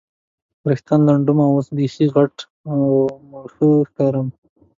وریښتان 0.63 0.99
نه 1.05 1.11
لنډوم، 1.15 1.39
اوس 1.43 1.67
بیخي 1.77 2.05
غټه 2.15 2.43
او 2.71 2.79
مړوښه 3.29 3.67
ښکارم. 3.89 4.27